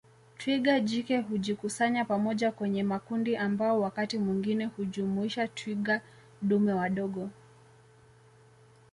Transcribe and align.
Twiga 0.37 0.79
jike 0.79 1.17
hujikusanya 1.17 2.05
pamoja 2.05 2.51
kwenye 2.51 2.83
makundi 2.83 3.37
ambao 3.37 3.81
wakati 3.81 4.17
mwingine 4.17 4.65
hujumuisha 4.65 5.47
twiga 5.47 6.01
dume 6.41 6.73
wadogo 6.73 7.29